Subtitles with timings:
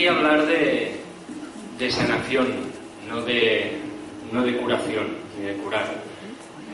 [0.00, 0.92] venimos aquí a hablar de,
[1.78, 2.48] de sanación,
[3.08, 3.78] no de,
[4.32, 5.84] no de curación, ni de curar.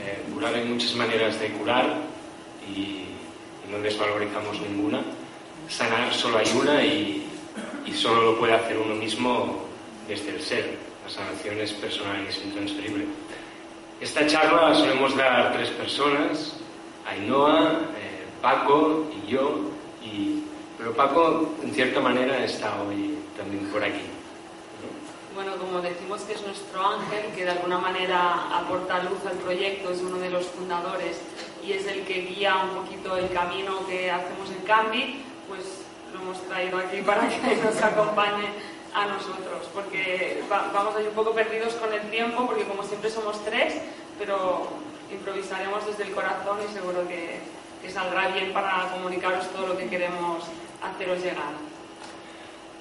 [0.00, 1.98] Eh, curar hay muchas maneras de curar
[2.68, 5.00] y, y no desvalorizamos ninguna.
[5.68, 7.26] Sanar solo hay una y,
[7.86, 9.64] y solo lo puede hacer uno mismo
[10.08, 10.78] desde el ser.
[11.04, 13.06] La sanación es personal y es intransferible.
[14.00, 16.56] Esta charla la solemos dar tres personas,
[17.08, 19.60] Ainhoa, eh, Paco y yo,
[20.04, 20.42] y,
[20.76, 23.15] pero Paco en cierta manera está hoy
[23.72, 24.02] por aquí.
[25.34, 29.90] Bueno, como decimos que es nuestro ángel, que de alguna manera aporta luz al proyecto,
[29.90, 31.18] es uno de los fundadores
[31.62, 35.60] y es el que guía un poquito el camino que hacemos en Cambi, pues
[36.14, 38.48] lo hemos traído aquí para que nos acompañe
[38.94, 43.10] a nosotros, porque va- vamos ahí un poco perdidos con el tiempo, porque como siempre
[43.10, 43.74] somos tres,
[44.18, 44.68] pero
[45.12, 47.40] improvisaremos desde el corazón y seguro que,
[47.82, 50.44] que saldrá bien para comunicaros todo lo que queremos
[50.82, 51.52] haceros llegar.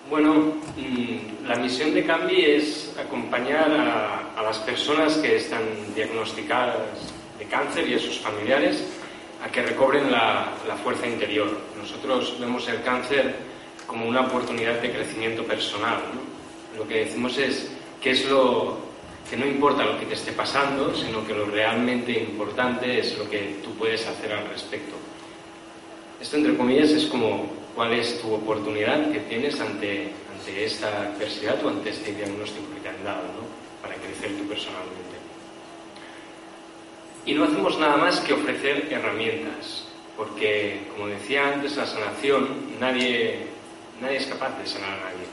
[0.08, 5.64] Bueno, mm, la misión de Cambi es acompañar a, las personas que están
[5.96, 6.78] diagnosticadas
[7.40, 8.86] de cáncer y a sus familiares
[9.44, 10.54] a que recobren la,
[10.84, 11.50] fuerza interior.
[11.76, 13.36] Nosotros vemos el cáncer
[13.88, 15.98] como una oportunidad de crecimiento personal.
[16.78, 18.12] Lo que decimos es que
[19.28, 23.28] que no importa lo que te esté pasando, sino que lo realmente importante es lo
[23.28, 24.96] que tú puedes hacer al respecto.
[26.22, 31.64] Esto, entre comillas, es como cuál es tu oportunidad que tienes ante, ante esta adversidad
[31.64, 33.46] o ante este diagnóstico que te han dado, ¿no?
[33.82, 35.16] Para crecer tú personalmente.
[37.26, 43.48] Y no hacemos nada más que ofrecer herramientas, porque, como decía antes, la sanación, nadie,
[44.00, 45.26] nadie es capaz de sanar a nadie.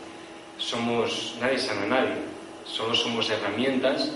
[0.58, 2.14] Somos, nadie sana a nadie,
[2.64, 4.10] solo somos herramientas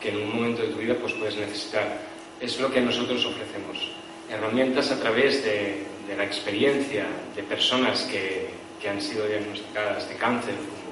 [0.00, 1.98] que en un momento de tu vida pues, puedes necesitar.
[2.40, 3.90] Es lo que nosotros ofrecemos.
[4.30, 7.06] Herramientas a través de, de la experiencia
[7.36, 8.48] de personas que,
[8.82, 10.90] que han sido diagnosticadas de cáncer, como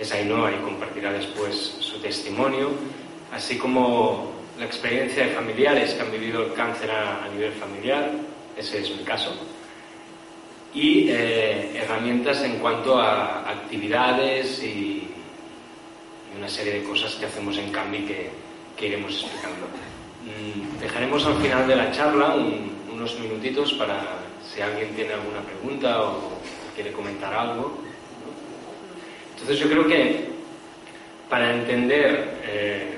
[0.00, 2.70] es Ainhoa y compartirá después su testimonio,
[3.32, 8.10] así como la experiencia de familiares que han vivido el cáncer a, a nivel familiar,
[8.56, 9.32] ese es mi caso,
[10.72, 14.66] y eh, herramientas en cuanto a actividades y,
[16.32, 18.30] y una serie de cosas que hacemos en Cambi que,
[18.76, 19.66] que iremos explicando.
[20.24, 24.02] Mm, Dejaremos al final de la charla un- unos minutitos para
[24.56, 26.30] si alguien tiene alguna pregunta o
[26.74, 27.76] quiere comentar algo.
[29.34, 30.30] Entonces yo creo que
[31.28, 32.96] para entender eh,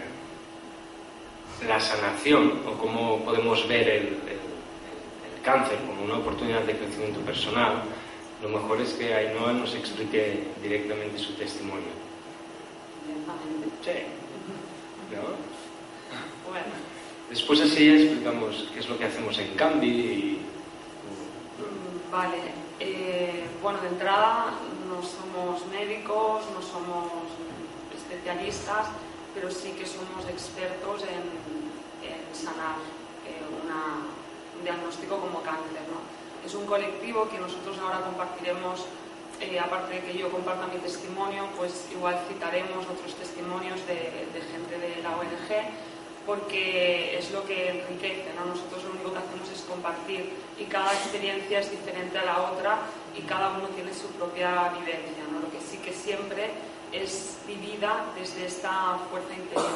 [1.67, 4.39] la sanación o cómo podemos ver el, el-
[5.35, 7.83] el cáncer como una oportunidad de crecimiento personal,
[8.41, 11.91] lo mejor es que Ainhoa nos explique directamente su testimonio.
[13.85, 13.91] Sí.
[15.11, 15.23] ¿No?
[16.51, 16.67] Bueno.
[17.31, 20.41] Después así explicamos qué es lo que hacemos en Cambi y...
[22.19, 24.51] Vale, eh, bueno, de entrada
[24.91, 27.13] no somos médicos, no somos
[27.95, 28.91] especialistas,
[29.37, 31.23] pero sí que somos expertos en,
[32.35, 32.75] sanar
[33.23, 33.39] eh,
[34.59, 35.87] un diagnóstico como cáncer.
[35.87, 36.03] ¿no?
[36.45, 38.87] Es un colectivo que nosotros ahora compartiremos,
[39.39, 44.41] eh, aparte de que yo comparta mi testimonio, pues igual citaremos otros testimonios de, de
[44.43, 45.71] gente de la ONG
[46.29, 48.45] porque es lo que enriquece, ¿no?
[48.45, 50.29] Nosotros lo único que hacemos es compartir
[50.59, 52.81] y cada experiencia es diferente a la otra
[53.17, 55.41] y cada uno tiene su propia vivencia, ¿no?
[55.41, 56.51] Lo que sí que siempre
[56.93, 59.73] es vivida desde esta fuerza interior,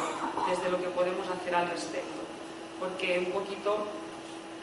[0.46, 2.20] desde lo que podemos hacer al respecto.
[2.78, 3.88] Porque un poquito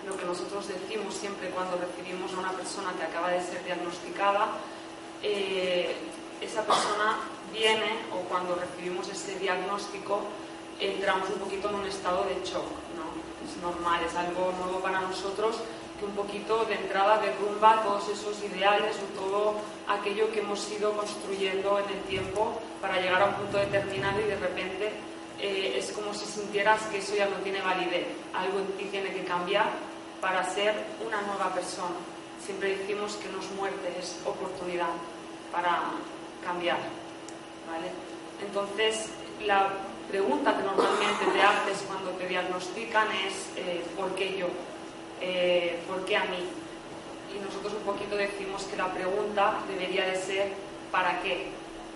[0.06, 4.46] lo que nosotros decimos siempre cuando recibimos a una persona que acaba de ser diagnosticada,
[5.24, 5.96] eh,
[6.40, 7.18] esa persona
[7.52, 10.22] viene o cuando recibimos ese diagnóstico
[10.80, 12.66] entramos un poquito en un estado de shock,
[12.96, 13.10] ¿no?
[13.46, 15.58] Es normal, es algo nuevo para nosotros
[16.00, 19.56] que un poquito de entrada derrumba todos esos ideales o todo
[19.88, 24.24] aquello que hemos ido construyendo en el tiempo para llegar a un punto determinado y
[24.24, 24.92] de repente
[25.40, 29.12] eh, es como si sintieras que eso ya no tiene validez, algo en ti tiene
[29.12, 29.70] que cambiar
[30.22, 30.74] para ser
[31.06, 31.96] una nueva persona.
[32.46, 34.90] Siempre decimos que no es muerte, es oportunidad
[35.52, 35.82] para
[36.44, 36.80] cambiar.
[37.70, 37.92] ¿vale?
[38.42, 39.10] Entonces,
[39.46, 39.70] la
[40.10, 44.48] pregunta que normalmente te haces cuando te diagnostican es eh, ¿por qué yo?
[45.22, 46.44] Eh, ¿Por qué a mí?
[47.36, 50.52] Y nosotros un poquito decimos que la pregunta debería de ser
[50.92, 51.48] ¿para qué?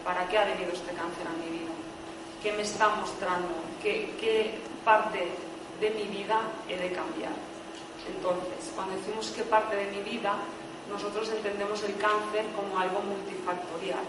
[0.06, 1.72] ¿Para qué ha venido este cáncer a mi vida?
[2.42, 3.50] ¿Qué me está mostrando?
[3.82, 4.52] ¿Qué, qué
[4.86, 5.28] parte
[5.80, 6.40] de mi vida
[6.70, 7.32] he de cambiar?
[8.06, 10.36] Entonces, cuando decimos qué parte de mi vida,
[10.92, 14.04] nosotros entendemos el cáncer como algo multifactorial,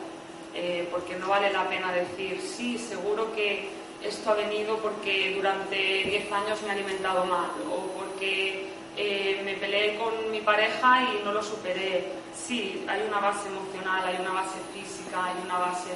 [0.52, 5.76] eh, porque no vale la pena decir, sí, seguro que esto ha venido porque durante
[5.76, 11.24] 10 años me he alimentado mal o porque eh, me peleé con mi pareja y
[11.24, 12.12] no lo superé.
[12.34, 15.90] Sí, hay una base emocional, hay una base física, hay una base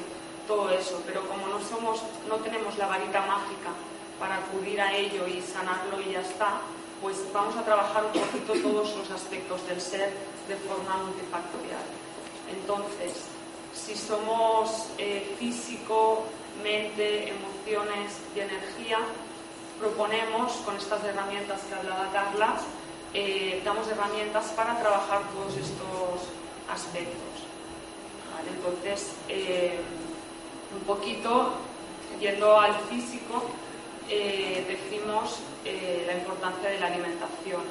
[0.46, 3.70] todo eso, pero como no somos, no tenemos la varita mágica
[4.18, 6.60] para acudir a ello y sanarlo y ya está,
[7.02, 10.10] pues vamos a trabajar un poquito todos los aspectos del ser
[10.48, 11.84] de forma multifactorial.
[12.50, 13.26] Entonces,
[13.74, 16.24] si somos eh, físico,
[16.62, 18.98] mente, emociones y energía,
[19.78, 22.56] proponemos con estas herramientas que hablaba Carla,
[23.14, 26.28] eh, damos herramientas para trabajar todos estos
[26.68, 27.46] aspectos.
[28.34, 28.50] ¿Vale?
[28.56, 29.80] Entonces, eh,
[30.74, 31.54] un poquito
[32.20, 33.44] yendo al físico,
[34.08, 37.62] eh, decimos eh, la importancia de la alimentación,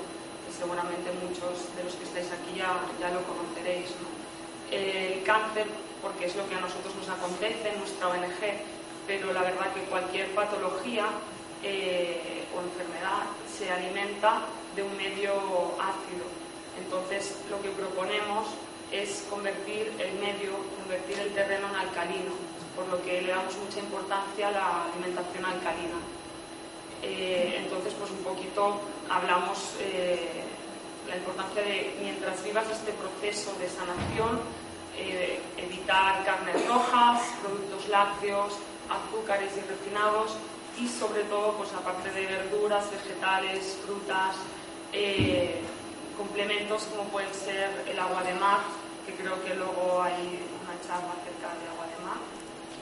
[0.45, 3.89] que seguramente muchos de los que estáis aquí ya, ya lo conoceréis.
[4.01, 4.07] ¿no?
[4.71, 5.65] El cáncer,
[6.01, 8.76] porque es lo que a nosotros nos acontece en nuestra ONG,
[9.07, 11.07] pero la verdad que cualquier patología
[11.63, 14.41] eh, o enfermedad se alimenta
[14.75, 15.33] de un medio
[15.79, 16.27] ácido.
[16.77, 18.47] Entonces, lo que proponemos
[18.91, 22.35] es convertir el medio, convertir el terreno en alcalino,
[22.75, 25.97] por lo que le damos mucha importancia a la alimentación alcalina.
[27.01, 30.43] Eh, entonces, pues un poquito hablamos eh,
[31.07, 34.39] la importancia de, mientras vivas este proceso de sanación,
[34.97, 38.53] eh, evitar carnes rojas, productos lácteos,
[38.89, 40.35] azúcares y refinados
[40.79, 44.35] y sobre todo, pues aparte de verduras, vegetales, frutas,
[44.93, 45.59] eh,
[46.15, 48.59] complementos como pueden ser el agua de mar,
[49.05, 52.21] que creo que luego hay una charla acerca de agua de mar,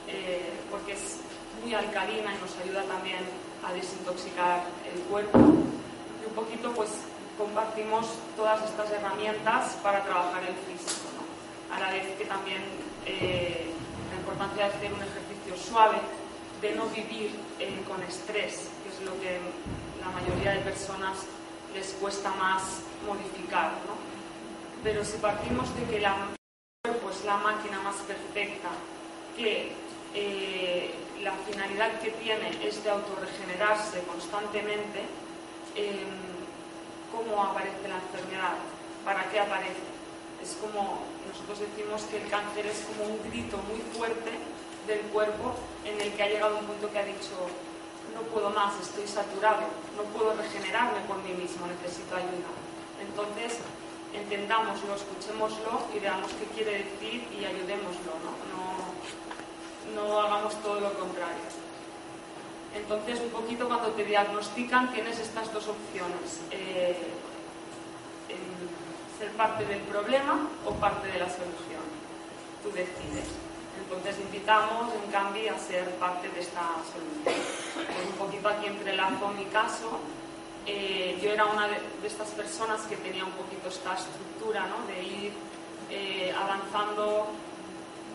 [0.08, 1.20] eh, porque es
[1.62, 3.20] muy alcalina y nos ayuda también
[3.66, 5.38] a desintoxicar el cuerpo.
[5.38, 6.90] Y un poquito pues
[7.38, 8.06] compartimos
[8.36, 11.08] todas estas herramientas para trabajar el físico,
[11.70, 12.62] a la vez que también
[13.04, 13.45] eh,
[14.36, 15.96] importancia de hacer un ejercicio suave,
[16.60, 19.40] de no vivir eh, con estrés, que es lo que
[20.00, 21.24] la mayoría de personas
[21.74, 23.72] les cuesta más modificar.
[23.88, 23.96] ¿no?
[24.84, 26.28] Pero si partimos de que la
[26.84, 28.68] cuerpo es la máquina más perfecta,
[29.38, 29.72] que
[30.14, 35.00] eh, la finalidad que tiene es de autorregenerarse constantemente,
[35.76, 36.04] eh,
[37.10, 38.56] ¿cómo aparece la enfermedad?
[39.02, 39.86] ¿Para qué aparece?
[40.42, 44.32] Es como nosotros decimos que el cáncer es como un grito muy fuerte
[44.86, 47.34] del cuerpo en el que ha llegado un punto que ha dicho
[48.14, 49.60] no puedo más, estoy saturado,
[49.96, 52.48] no puedo regenerarme por mí mismo, necesito ayuda.
[53.00, 53.60] Entonces,
[54.14, 58.32] entendámoslo, escuchémoslo y veamos qué quiere decir y ayudémoslo, ¿no?
[58.56, 58.64] No,
[59.94, 61.44] no hagamos todo lo contrario.
[62.74, 66.40] Entonces, un poquito cuando te diagnostican tienes estas dos opciones.
[66.50, 66.96] Eh,
[69.18, 71.84] ser parte del problema o parte de la solución.
[72.62, 73.28] Tú decides.
[73.82, 77.44] Entonces invitamos, en cambio, a ser parte de esta solución.
[77.74, 80.00] Pues un poquito aquí entrelazo mi caso.
[80.66, 84.86] Eh, yo era una de, estas personas que tenía un poquito esta estructura, ¿no?
[84.86, 85.32] De ir
[85.90, 87.28] eh, avanzando,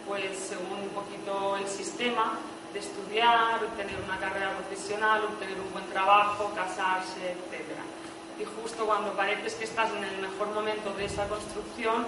[0.05, 2.37] pues según un poquito el sistema,
[2.73, 8.00] de estudiar, obtener una carrera profesional, obtener un buen trabajo, casarse, etc.
[8.41, 12.07] Y justo cuando pareces que estás en el mejor momento de esa construcción,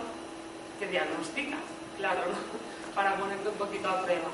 [0.79, 1.59] te diagnostican,
[1.97, 2.21] claro,
[2.95, 4.29] para ponerte un poquito a prueba.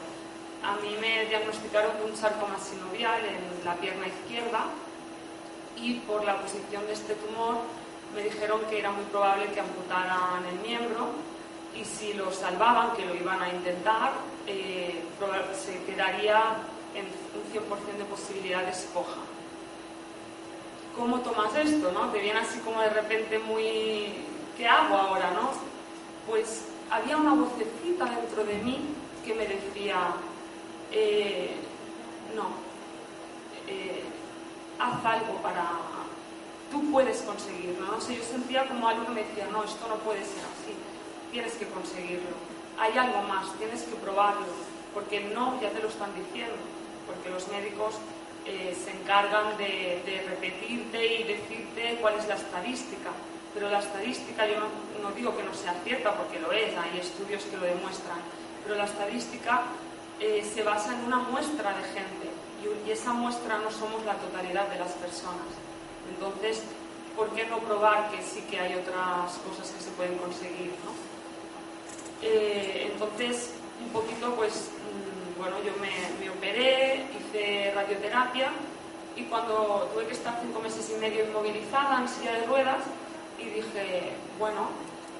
[0.63, 4.67] A mí me diagnosticaron un sarcoma sinovial en la pierna izquierda
[5.75, 7.57] y por la posición de este tumor
[8.15, 11.09] me dijeron que era muy probable que amputaran el miembro
[11.75, 14.11] y si lo salvaban, que lo iban a intentar,
[14.47, 15.03] eh,
[15.53, 16.55] se quedaría
[16.95, 19.19] en un 100% de posibilidades coja.
[20.99, 21.93] ¿Cómo tomas esto?
[21.93, 22.11] No?
[22.11, 24.25] Te viene así como de repente muy...
[24.57, 25.31] ¿Qué hago ahora?
[25.31, 25.51] No?
[26.27, 28.81] Pues había una vocecita dentro de mí
[29.23, 30.11] que me decía,
[30.91, 31.55] eh,
[32.35, 32.49] no,
[33.65, 34.03] eh,
[34.77, 35.71] haz algo para,
[36.69, 37.87] tú puedes conseguirlo.
[37.87, 40.75] No sé, yo sentía como algo que me decía, no, esto no puede ser así,
[41.31, 42.35] tienes que conseguirlo.
[42.77, 44.47] Hay algo más, tienes que probarlo,
[44.93, 46.55] porque no, ya te lo están diciendo,
[47.07, 47.95] porque los médicos
[48.49, 53.11] eh, se encargan de, de repetirte y decirte cuál es la estadística.
[53.53, 54.67] Pero la estadística, yo no,
[55.01, 58.17] no digo que no sea cierta, porque lo es, hay estudios que lo demuestran,
[58.63, 59.61] pero la estadística
[60.19, 62.27] eh, se basa en una muestra de gente
[62.61, 65.47] y, y esa muestra no somos la totalidad de las personas.
[66.09, 66.63] Entonces,
[67.15, 70.73] ¿por qué no probar que sí que hay otras cosas que se pueden conseguir?
[70.83, 70.91] ¿no?
[72.21, 73.51] Eh, entonces,
[73.81, 74.71] un poquito, pues,
[75.63, 78.49] yo me, operé, hice radioterapia
[79.15, 82.83] y cuando tuve que estar cinco meses y medio inmovilizada en silla de ruedas
[83.37, 84.69] y dije, bueno,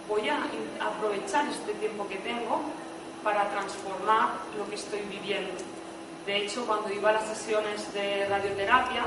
[0.08, 0.38] voy a
[0.80, 2.62] aprovechar este tiempo que tengo
[3.24, 5.54] para transformar lo que estoy viviendo.
[6.26, 9.04] De hecho, cuando iba a las sesiones de radioterapia,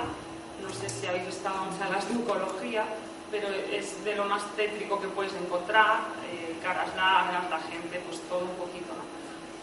[0.63, 2.85] no sé si habéis estado en salas de oncología,
[3.31, 6.01] pero es de lo más tétrico que puedes encontrar,
[6.31, 9.12] eh, caras largas, la gente, pues todo un poquito, ¿no?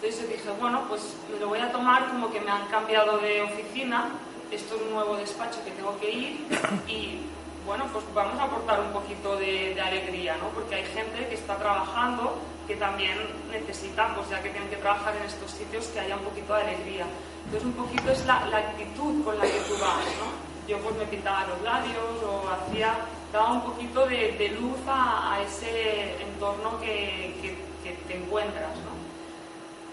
[0.02, 3.42] Entonces dije, bueno, pues me lo voy a tomar como que me han cambiado de
[3.42, 4.10] oficina,
[4.50, 6.48] esto es un nuevo despacho que tengo que ir
[6.88, 7.20] y
[7.66, 10.48] bueno, pues vamos a aportar un poquito de, alegría, ¿no?
[10.50, 13.18] Porque hay gente que está trabajando que también
[13.52, 16.62] necesita, pues ya que tienen que trabajar en estos sitios, que haya un poquito de
[16.62, 17.06] alegría.
[17.46, 20.32] Entonces un poquito es la, actitud con la que tú vas, ¿no?
[20.68, 22.96] Yo pues me pintaba los labios o hacía,
[23.34, 28.99] daba un poquito de, luz a, a ese entorno que, que- que te encuentras, ¿no?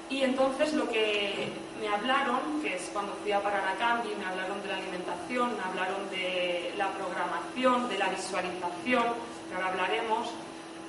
[0.08, 1.48] Y entonces lo que
[1.80, 5.56] me hablaron, que es cuando fui a parar a Cambi, me hablaron de la alimentación,
[5.56, 9.04] me hablaron de la programación, de la visualización,
[9.48, 10.28] que ahora hablaremos,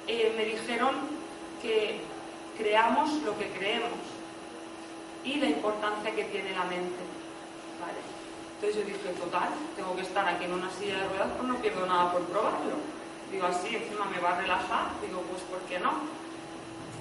[0.07, 0.95] eh, me dijeron
[1.61, 1.99] que
[2.57, 3.89] creamos lo que creemos
[5.23, 7.01] y la importancia que tiene la mente.
[7.81, 7.99] ¿vale?
[8.55, 11.55] Entonces yo dije, total, tengo que estar aquí en una silla de ruedas, pues no
[11.57, 12.77] pierdo nada por probarlo.
[13.31, 15.91] Digo, así encima me va a relajar, digo, pues ¿por qué no?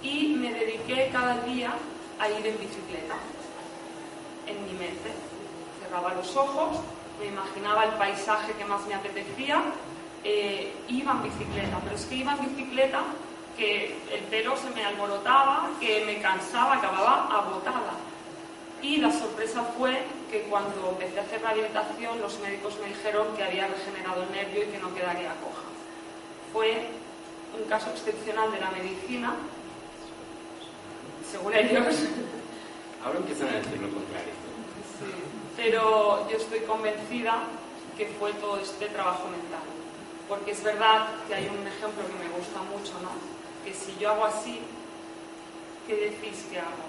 [0.03, 1.73] Y me dediqué cada día
[2.19, 3.17] a ir en bicicleta,
[4.47, 5.11] en mi mente.
[5.83, 6.79] Cerraba los ojos,
[7.21, 9.63] me imaginaba el paisaje que más me apetecía,
[10.25, 13.03] eh, iba en bicicleta, pero es que iba en bicicleta
[13.57, 17.95] que el pelo se me alborotaba, que me cansaba, acababa agotada.
[18.83, 23.43] Y la sorpresa fue que cuando empecé a hacer rehabilitación, los médicos me dijeron que
[23.43, 25.65] había regenerado el nervio y que no quedaría coja.
[26.53, 26.89] Fue
[27.59, 29.35] un caso excepcional de la medicina,
[31.37, 31.95] según ellos,
[33.05, 34.33] Ahora empiezan a decir lo contrario.
[35.57, 37.45] pero yo estoy convencida
[37.97, 39.63] que fue todo este trabajo mental.
[40.29, 43.11] Porque es verdad que hay un ejemplo que me gusta mucho, ¿no?
[43.65, 44.61] Que si yo hago así,
[45.87, 46.87] ¿qué decís que hago?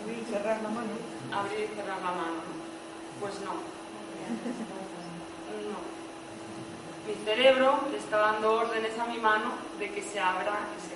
[0.00, 0.92] Abrir y cerrar la mano.
[1.32, 2.38] Abrir y cerrar la mano.
[2.44, 3.20] ¿no?
[3.20, 3.52] Pues no.
[5.72, 5.96] No.
[7.06, 10.95] Mi cerebro le está dando órdenes a mi mano de que se abra y se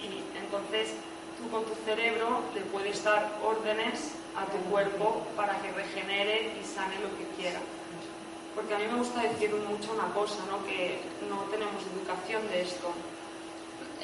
[0.00, 0.94] Y entonces
[1.38, 6.64] tú con tu cerebro le puedes dar órdenes a tu cuerpo para que regenere y
[6.64, 7.60] sane lo que quiera.
[8.54, 10.64] Porque a mí me gusta decir mucho una cosa, ¿no?
[10.66, 12.88] que no tenemos educación de esto.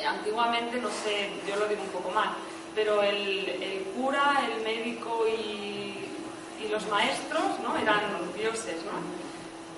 [0.06, 2.34] Antiguamente, no sé, yo lo digo un poco mal,
[2.74, 6.04] pero el, el cura, el médico y,
[6.64, 7.76] y los maestros ¿no?
[7.76, 8.00] eran
[8.34, 8.76] dioses.
[8.84, 9.22] ¿no?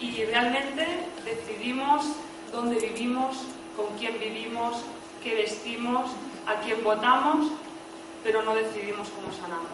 [0.04, 0.86] Y realmente
[1.24, 2.04] decidimos
[2.52, 3.36] dónde vivimos,
[3.76, 4.82] con quién vivimos,
[5.24, 6.10] qué vestimos,
[6.46, 7.48] a quién votamos,
[8.22, 9.72] pero no decidimos cómo sanamos.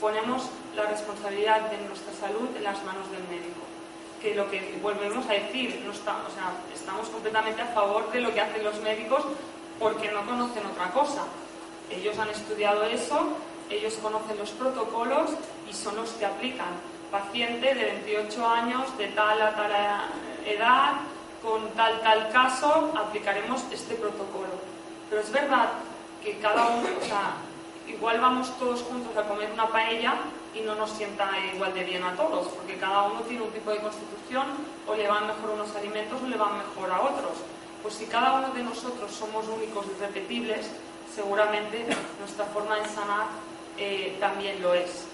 [0.00, 3.60] Ponemos la responsabilidad de nuestra salud en las manos del médico.
[4.20, 8.20] Que lo que volvemos a decir, no está- o sea, estamos completamente a favor de
[8.20, 9.24] lo que hacen los médicos
[9.78, 11.24] porque no conocen otra cosa.
[11.90, 13.28] Ellos han estudiado eso,
[13.70, 15.30] ellos conocen los protocolos
[15.68, 16.68] y son los que aplican.
[17.10, 19.72] Paciente de 28 años, de tal a tal
[20.44, 20.92] edad,
[21.42, 24.65] con tal tal caso, aplicaremos este protocolo.
[25.08, 25.68] Pero es verdad
[26.22, 27.36] que cada uno, o sea,
[27.86, 30.14] igual vamos todos juntos a comer una paella
[30.54, 33.70] y no nos sienta igual de bien a todos, porque cada uno tiene un tipo
[33.70, 34.46] de constitución,
[34.86, 37.32] o le van mejor unos alimentos o le van mejor a otros.
[37.82, 40.70] Pues si cada uno de nosotros somos únicos y repetibles,
[41.14, 41.86] seguramente
[42.18, 43.26] nuestra forma de sanar
[43.78, 45.04] eh, también lo es.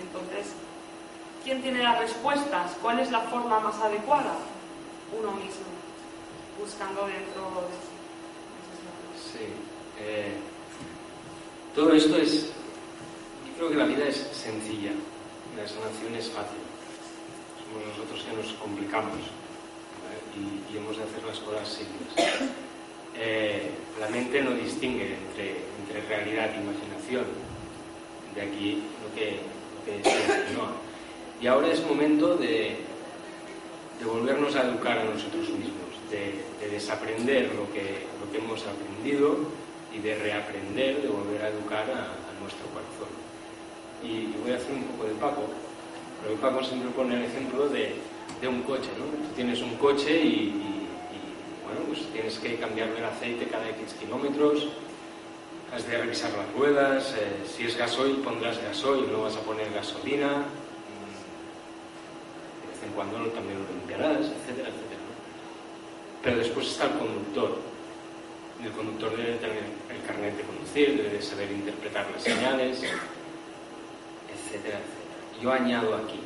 [0.00, 0.54] Entonces,
[1.44, 2.72] ¿quién tiene las respuestas?
[2.82, 4.32] ¿Cuál es la forma más adecuada?
[5.16, 5.66] Uno mismo,
[6.58, 7.95] buscando dentro de sí.
[9.36, 9.44] Sí.
[10.00, 10.32] eh,
[11.74, 12.52] todo esto es.
[13.46, 14.92] Yo creo que la vida es sencilla,
[15.56, 16.58] la sanación es fácil.
[17.60, 19.18] Somos nosotros que nos complicamos
[20.36, 22.50] y, hemos de hacer las cosas simples.
[23.18, 27.24] Eh, la mente no distingue entre, realidad e imaginación.
[28.34, 30.72] De aquí lo que, lo se insinúa.
[31.40, 32.76] Y ahora es momento de,
[33.98, 38.64] de volvernos a educar a nosotros mismos, de, de desaprender lo que, lo que hemos
[38.66, 39.38] aprendido
[39.92, 43.08] y de reaprender, de volver a educar a, nuestro corazón.
[44.04, 45.42] Y, voy a hacer un poco de Paco,
[46.22, 47.96] pero Paco siempre pone el ejemplo de,
[48.40, 49.06] de un coche, ¿no?
[49.26, 50.86] Tú tienes un coche y,
[51.64, 54.68] bueno, pues tienes que cambiarle el aceite cada X kilómetros,
[55.74, 59.72] has de revisar las ruedas, eh, si es gasoil pondrás gasoil, no vas a poner
[59.72, 60.44] gasolina,
[62.62, 64.85] de vez en cuando también lo limpiarás, etcétera, etcétera.
[66.26, 67.56] Pero después está el conductor.
[68.60, 74.80] El conductor debe tener el carnet de conducir, debe de saber interpretar las señales, etcétera,
[74.80, 74.80] etcétera.
[75.40, 76.18] Yo añado aquí,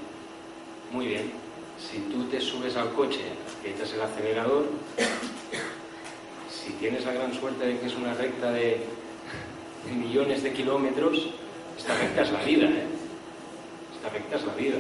[0.91, 1.31] muy bien,
[1.79, 3.21] si tú te subes al coche,
[3.59, 4.65] aprietas el acelerador,
[6.49, 8.81] si tienes la gran suerte de que es una recta de,
[9.85, 11.29] de millones de kilómetros,
[11.77, 12.87] esta recta es la vida, ¿eh?
[13.97, 14.79] Esta recta es la vida.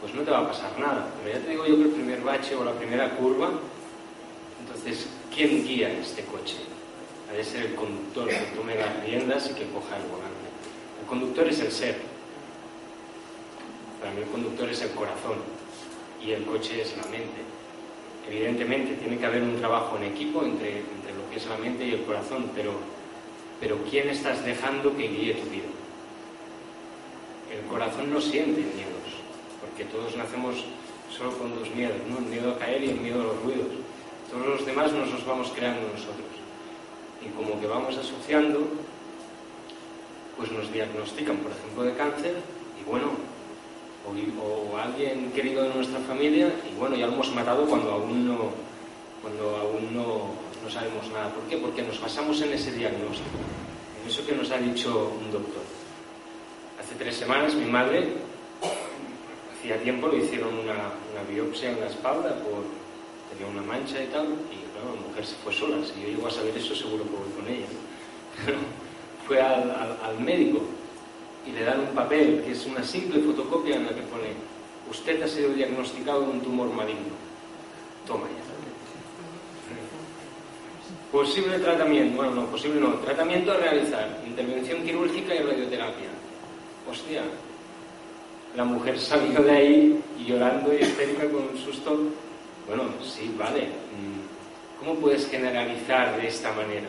[0.00, 1.10] Pues no te va a pasar nada.
[1.22, 3.50] Pero ya te digo yo que el primer bache o la primera curva,
[4.84, 6.56] entonces, ¿quién guía este coche?
[7.30, 10.44] Ha de ser el conductor que tome las riendas y que coja el volante.
[11.00, 11.96] El conductor es el ser.
[13.98, 15.38] Para mí el conductor es el corazón
[16.22, 17.40] y el coche es la mente.
[18.28, 21.86] Evidentemente tiene que haber un trabajo en equipo entre, entre lo que es la mente
[21.86, 22.72] y el corazón, pero,
[23.60, 25.64] pero ¿quién estás dejando que guíe tu vida?
[27.50, 29.24] El corazón no siente miedos,
[29.62, 30.66] porque todos nacemos
[31.08, 32.18] solo con dos miedos, ¿no?
[32.18, 33.83] el miedo a caer y el miedo a los ruidos.
[34.34, 36.26] Todos los demás nos los vamos creando nosotros.
[37.22, 38.66] Y como que vamos asociando,
[40.36, 42.34] pues nos diagnostican, por ejemplo, de cáncer,
[42.80, 43.12] y bueno,
[44.04, 48.26] o, o alguien querido de nuestra familia, y bueno, ya lo hemos matado cuando aún
[48.26, 48.50] no,
[49.22, 51.30] cuando aún no, no sabemos nada.
[51.30, 51.56] ¿Por qué?
[51.56, 53.38] Porque nos basamos en ese diagnóstico,
[54.02, 55.62] en eso que nos ha dicho un doctor.
[56.80, 58.08] Hace tres semanas mi madre,
[59.56, 60.74] hacía tiempo, le hicieron una,
[61.12, 62.83] una biopsia en la espalda por
[63.36, 65.76] tenía una mancha y tal, y claro, la mujer se fue sola.
[65.84, 67.66] Si yo llego a saber eso, seguro que voy con ella.
[69.26, 70.60] Fue al, al- médico
[71.46, 74.34] y le dan un papel que es una simple fotocopia en la que pone:
[74.90, 77.14] Usted ha sido diagnosticado de un tumor maligno.
[78.06, 78.44] Toma ya.
[81.10, 86.08] Posible tratamiento, bueno, no, posible no, tratamiento a realizar, intervención quirúrgica y radioterapia.
[86.90, 87.22] Hostia,
[88.56, 91.98] la mujer salió de ahí llorando y histérica con un susto.
[92.66, 93.62] Bueno, sí, vale.
[93.62, 96.88] mm, ¿Cómo puedes generalizar de esta manera?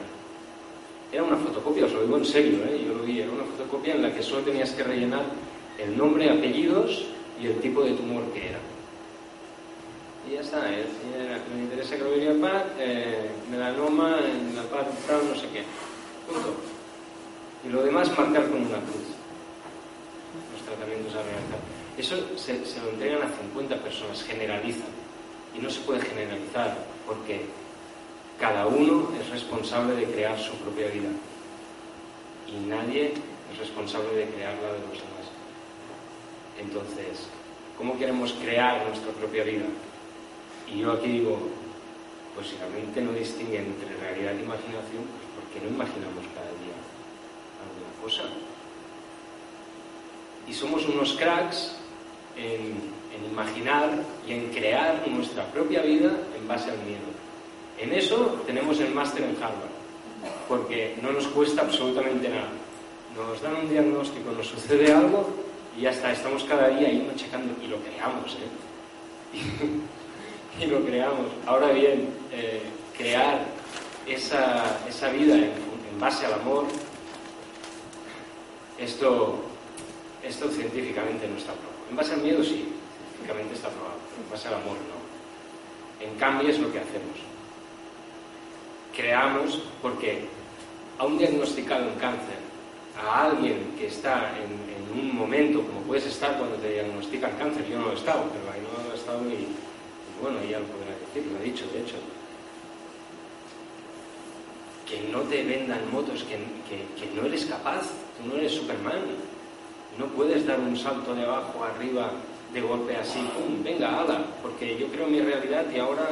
[1.11, 2.83] Era una fotocopia, os lo digo en serio, ¿eh?
[2.85, 5.23] yo lo vi, era una fotocopia en la que solo tenías que rellenar
[5.77, 7.05] el nombre, apellidos
[7.41, 8.59] y el tipo de tumor que era.
[10.27, 10.85] Y ya está, ¿eh?
[11.55, 15.63] Me interesa que lo diría Pat, eh, melanoma en la tal, no sé qué.
[16.27, 16.53] Punto.
[17.65, 19.15] Y lo demás marcar con una cruz
[20.51, 21.59] los tratamientos a realizar.
[21.97, 25.04] Eso se, se lo entregan a 50 personas, generalizan.
[25.57, 27.45] Y no se puede generalizar porque
[28.39, 31.09] cada uno es responsable de crear su propia vida.
[32.47, 33.13] Y nadie
[33.51, 35.25] es responsable de crear la de los demás.
[36.59, 37.27] Entonces,
[37.77, 39.65] ¿cómo queremos crear nuestra propia vida?
[40.71, 41.37] Y yo aquí digo,
[42.35, 46.25] pues si la mente no distingue entre realidad e imaginación, pues ¿por qué no imaginamos
[46.33, 46.75] cada día
[47.63, 48.23] alguna cosa?
[50.47, 51.75] y somos unos cracks
[52.37, 53.89] en, en imaginar
[54.27, 57.15] y en crear nuestra propia vida en base al miedo.
[57.77, 59.75] En eso tenemos el máster en Harvard,
[60.47, 62.49] porque no nos cuesta absolutamente nada.
[63.15, 65.29] Nos dan un diagnóstico, nos sucede algo
[65.77, 69.43] y ya está, estamos cada día ahí machacando y lo creamos, ¿eh?
[70.63, 71.27] y lo creamos.
[71.45, 72.61] Ahora bien, eh,
[72.97, 73.45] crear
[74.07, 76.65] esa, esa vida en, en base al amor,
[78.77, 79.39] esto,
[80.23, 81.75] esto científicamente no está probado.
[81.89, 82.74] En base al miedo sí,
[83.29, 83.97] está probado,
[84.31, 86.05] base al amor no.
[86.05, 87.17] En cambio es lo que hacemos.
[88.95, 90.25] Creamos porque
[90.97, 92.37] a un diagnosticado en cáncer,
[93.01, 97.77] a alguien que está en, un momento, como puedes estar cuando te diagnostican cáncer, yo
[97.79, 99.47] no he estado, pero ahí no he estado y, y
[100.21, 101.95] bueno, ya lo podrá decir, lo he dicho, de hecho,
[104.87, 106.37] que no te vendan motos, que,
[106.69, 107.81] que- no eres capaz,
[108.17, 109.01] tú no eres Superman,
[109.97, 112.11] no puedes dar un salto de abajo arriba
[112.55, 113.61] de golpe así, ¡pum!
[113.63, 116.07] venga, ala, porque yo creo mi realidad y ahora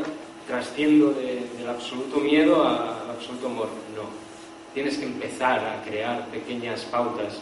[0.45, 3.69] trasciendo de- del absoluto miedo al absoluto amor.
[3.95, 4.03] No,
[4.73, 7.39] tienes que empezar a crear pequeñas pautas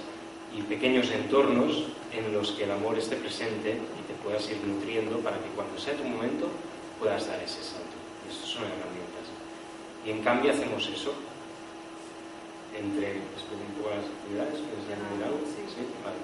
[0.56, 5.18] y pequeños entornos en los que el amor esté presente y te puedas ir nutriendo
[5.20, 6.46] para que cuando sea tu momento
[7.00, 7.98] puedas dar ese salto.
[8.30, 9.26] Esas son herramientas.
[10.06, 11.14] Y en cambio hacemos eso.
[12.78, 15.40] Entre, explico un poco las actividades, ¿quieres añadir algo?
[15.44, 15.84] Sí.
[16.06, 16.22] vale.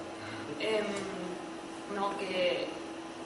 [0.62, 0.86] Em,
[1.94, 2.16] ¿no?
[2.18, 2.66] que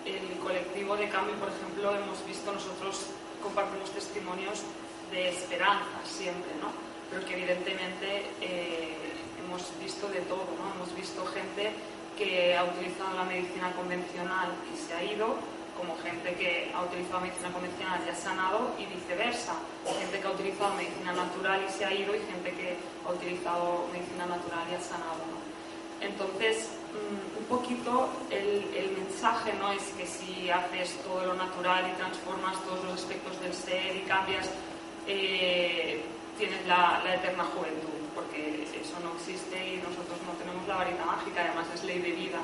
[0.05, 3.07] el colectivo de cambio, por ejemplo, hemos visto nosotros
[3.43, 4.63] compartimos testimonios
[5.11, 6.73] de esperanza siempre, ¿no?
[7.11, 8.97] pero que evidentemente eh,
[9.45, 10.75] hemos visto de todo, ¿no?
[10.75, 11.73] hemos visto gente
[12.17, 15.37] que ha utilizado la medicina convencional y se ha ido,
[15.77, 20.31] como gente que ha utilizado medicina convencional y ha sanado y viceversa, gente que ha
[20.31, 24.75] utilizado medicina natural y se ha ido y gente que ha utilizado medicina natural y
[24.75, 25.25] ha sanado.
[25.33, 25.41] ¿no?
[26.03, 31.91] Entonces, mm, un poquito el, el, mensaje no es que si haces todo lo natural
[31.91, 34.49] y transformas todos los aspectos del ser y cambias,
[35.09, 36.03] eh,
[36.39, 41.43] tienes la, eterna juventud, porque eso no existe y nosotros no tenemos la varita mágica,
[41.43, 42.39] además es ley de vida.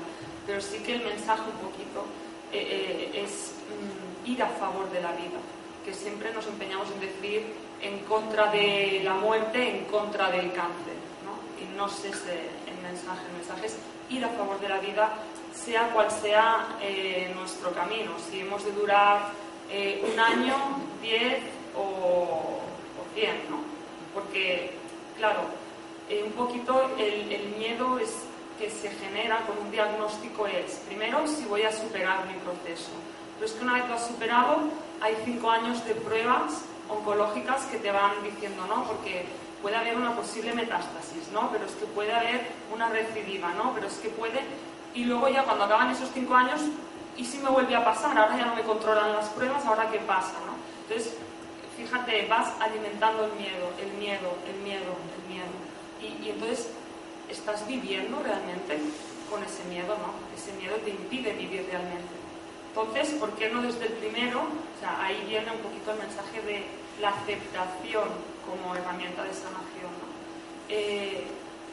[0.47, 2.05] Pero sí que el mensaje un poquito
[2.53, 5.39] eh, eh, es mm, ir a favor de la vida,
[5.85, 7.47] que siempre nos empeñamos en decir
[7.83, 11.39] en contra de la muerte, en contra del cáncer, ¿no?
[11.63, 13.23] y no sé si mensaje.
[13.29, 13.77] El mensaje es
[14.11, 15.13] ir a favor de la vida,
[15.55, 18.13] sea cual sea eh, nuestro camino.
[18.31, 19.31] Si hemos de durar
[19.71, 20.55] eh, un año,
[21.03, 21.41] diez
[21.77, 23.59] o, o cien, ¿no?
[24.15, 24.73] Porque,
[25.17, 25.41] claro,
[26.09, 28.15] eh, un poquito el, el miedo es
[28.59, 32.91] que se genera con un diagnóstico es, primero, si voy a superar mi proceso.
[33.35, 34.63] Pero es que una vez lo has superado,
[35.01, 38.85] hay cinco años de pruebas oncológicas que te van diciendo, ¿no?
[38.85, 39.27] Porque
[39.63, 41.51] puede haber una posible metástasis, ¿no?
[41.51, 43.73] Pero es que puede haber una recidiva, ¿no?
[43.75, 44.41] Pero es que puede...
[44.95, 46.61] Y luego ya cuando acaban esos cinco años,
[47.17, 48.17] ¿y si me vuelve a pasar?
[48.17, 50.55] Ahora ya no me controlan las pruebas, ¿ahora qué pasa, no?
[50.89, 51.15] Entonces,
[51.77, 55.53] fíjate, vas alimentando el miedo, el miedo, el miedo, el miedo.
[56.01, 56.71] Y, y entonces,
[57.29, 58.79] ¿estás viviendo realmente
[59.31, 60.15] con ese miedo, no?
[60.37, 62.15] Ese miedo te impide vivir realmente.
[62.69, 64.41] Entonces, ¿por qué no desde el primero?
[64.41, 66.65] O sea, ahí viene un poquito el mensaje de
[67.01, 68.09] la aceptación
[68.49, 69.93] como herramienta de sanación.
[70.01, 70.09] ¿no?
[70.69, 71.25] Eh,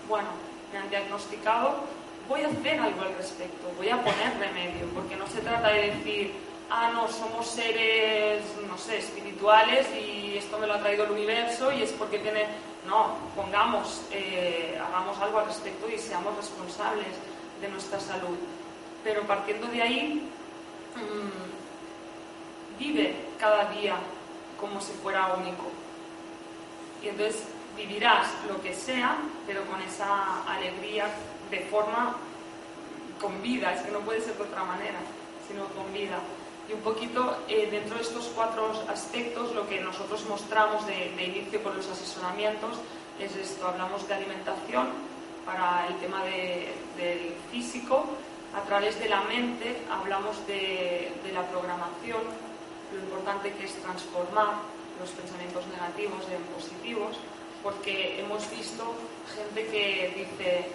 [0.07, 0.27] bueno,
[0.71, 1.79] me han diagnosticado,
[2.27, 5.91] voy a hacer algo al respecto, voy a poner remedio, porque no se trata de
[5.91, 6.33] decir,
[6.69, 11.71] ah, no, somos seres, no sé, espirituales y esto me lo ha traído el universo
[11.71, 12.45] y es porque tiene...
[12.85, 17.07] No, pongamos, eh, hagamos algo al respecto y seamos responsables
[17.59, 18.37] de nuestra salud.
[19.03, 20.29] Pero partiendo de ahí,
[20.95, 23.95] mmm, vive cada día
[24.59, 25.63] como si fuera único.
[27.05, 27.43] Y entonces
[27.77, 31.05] vivirás lo que sea, pero con esa alegría
[31.51, 32.15] de forma
[33.21, 34.97] con vida, es que no puede ser de otra manera,
[35.47, 36.17] sino con vida.
[36.67, 41.23] Y un poquito eh, dentro de estos cuatro aspectos, lo que nosotros mostramos de, de,
[41.25, 42.79] inicio con los asesoramientos
[43.19, 44.89] es esto, hablamos de alimentación
[45.45, 48.05] para el tema de, del físico,
[48.55, 52.21] a través de la mente hablamos de, de la programación,
[52.91, 57.17] lo importante que es transformar los pensamientos negativos en positivos,
[57.63, 58.93] porque hemos visto
[59.35, 60.65] gente que dice,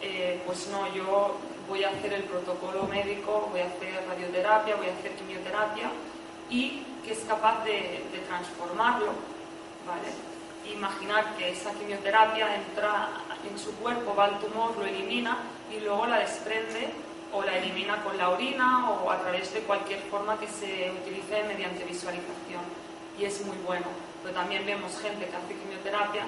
[0.00, 1.36] eh, pues no, yo
[1.68, 5.90] voy a hacer el protocolo médico, voy a hacer radioterapia, voy a hacer quimioterapia,
[6.50, 9.12] y que es capaz de, transformarlo.
[10.70, 13.08] Imaginar que esa quimioterapia entra
[13.50, 15.38] en su cuerpo, va al tumor, lo elimina
[15.74, 16.90] y luego la desprende
[17.32, 21.42] o la elimina con la orina o a través de cualquier forma que se utilice
[21.44, 22.77] mediante visualización.
[23.18, 23.86] Y es muy bueno.
[24.22, 26.24] Pero también vemos gente que hace quimioterapia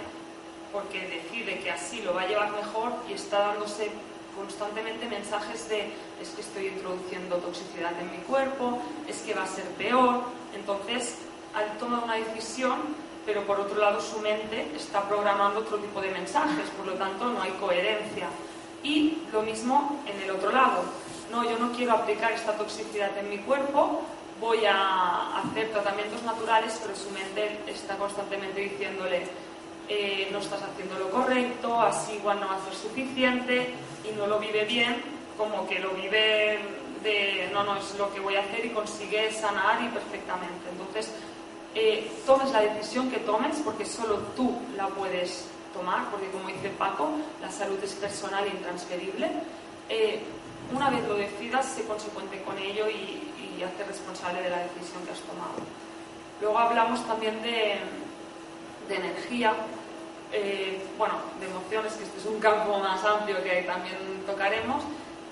[0.73, 3.91] porque decide que así lo va a llevar mejor y está dándose
[4.37, 9.47] constantemente mensajes de es que estoy introduciendo toxicidad en mi cuerpo, es que va a
[9.47, 10.23] ser peor.
[10.55, 11.17] Entonces,
[11.55, 12.79] al tomar una decisión,
[13.27, 17.27] pero por otro lado su mente está programando otro tipo de mensajes, por lo tanto
[17.27, 18.29] no hay coherencia.
[18.83, 20.83] Y lo mismo en el otro lado.
[21.31, 24.03] No, yo no quiero aplicar esta toxicidad en mi cuerpo,
[24.41, 29.27] voy a hacer tratamientos naturales, pero su mente está constantemente diciéndole,
[29.89, 33.75] eh, no estás haciendo lo correcto, así igual no va a ser suficiente
[34.09, 34.97] y no lo vive bien,
[35.37, 36.59] como que lo vive
[37.03, 40.69] de, no, no, es lo que voy a hacer y consigue sanar y perfectamente.
[40.71, 41.13] Entonces,
[41.75, 46.69] eh, tomes la decisión que tomes porque solo tú la puedes tomar, porque como dice
[46.71, 49.31] Paco, la salud es personal e intransferible.
[49.89, 50.21] Eh,
[50.73, 53.30] una vez lo decidas, sé consecuente con ello y,
[53.61, 55.61] y hace responsable de la decisión que has tomado.
[56.41, 57.77] Luego hablamos también de,
[58.89, 59.53] de energía,
[60.33, 63.97] eh, bueno, de emociones, que este es un campo más amplio que también
[64.27, 64.83] tocaremos.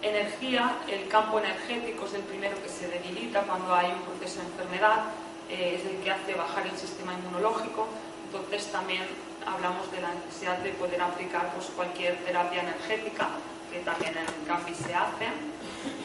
[0.02, 4.46] Energía, el campo energético es el primero que se debilita cuando hay un proceso de
[4.46, 5.04] enfermedad,
[5.48, 7.88] eh, es el que hace bajar el sistema inmunológico,
[8.26, 9.04] entonces también
[9.46, 13.28] hablamos de la necesidad de poder aplicar pues, cualquier terapia energética,
[13.72, 15.26] que también en el CAMPI se hace,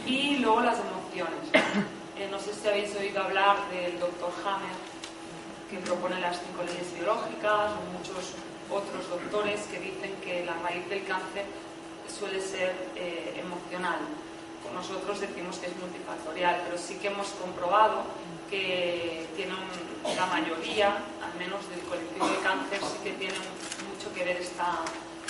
[0.06, 1.94] y luego las emociones.
[2.18, 4.76] Eh, no sé si habéis oído hablar del doctor Hammer,
[5.70, 8.34] que propone las cinco leyes biológicas, o muchos
[8.70, 11.46] otros doctores que dicen que la raíz del cáncer
[12.08, 14.00] suele ser eh, emocional.
[14.74, 18.02] nosotros decimos que es multifactorial, pero sí que hemos comprobado
[18.50, 23.36] que tiene un- la mayoría, al menos del colectivo de cáncer, sí que tiene
[23.88, 24.80] mucho que ver esta,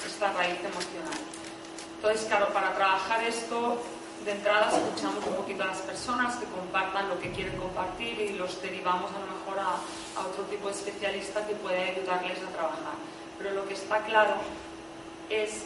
[0.08, 1.20] esta raíz emocional.
[1.98, 3.82] Entonces, claro, para trabajar esto,
[4.26, 8.34] de entrada escuchamos un poquito a las personas que compartan lo que quieren compartir y
[8.34, 12.96] los derivamos a lo mejor a, otro tipo de especialista que puede ayudarles a trabajar.
[13.38, 14.36] Pero lo que está claro
[15.30, 15.66] es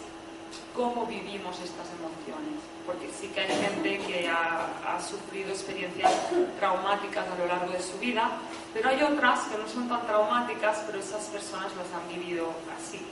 [0.74, 6.12] cómo vivimos estas emociones, porque sí que hay gente que ha, ha sufrido experiencias
[6.60, 8.32] traumáticas a lo largo de su vida,
[8.74, 13.06] pero hay otras que no son tan traumáticas, pero esas personas las han vivido así.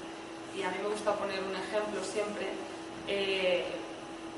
[0.57, 2.47] Y a mí me gusta poner un ejemplo siempre.
[3.07, 3.65] eh,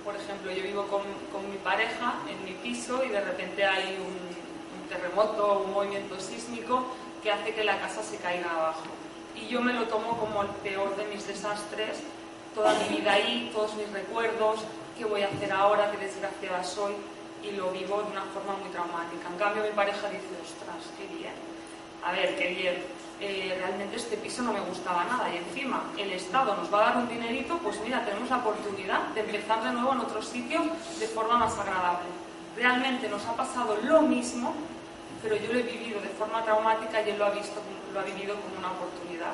[0.08, 1.02] por ejemplo, yo vivo con,
[1.34, 6.17] con mi pareja en mi piso y de repente hay un, un terremoto, un movimiento
[6.17, 6.82] sísmico
[7.22, 8.88] que hace que la casa se caiga abajo.
[9.36, 12.00] Y yo me lo tomo como el peor de mis desastres,
[12.56, 14.62] toda mi vida ahí, todos mis recuerdos,
[14.98, 16.93] qué voy a hacer ahora, qué desgraciada soy,
[17.43, 19.28] y lo vivo de una forma muy traumática.
[19.28, 21.34] En cambio, mi pareja dice, ostras, qué bien.
[22.04, 22.98] A ver, qué bien.
[23.20, 26.90] Eh, realmente este piso no me gustaba nada y encima el Estado nos va a
[26.90, 30.62] dar un dinerito, pues mira, tenemos la oportunidad de empezar de nuevo en otro sitio
[31.00, 32.06] de forma más agradable.
[32.56, 34.54] Realmente nos ha pasado lo mismo,
[35.24, 37.60] pero yo lo he vivido de forma traumática y él lo ha, visto,
[37.92, 39.34] lo ha vivido como una oportunidad.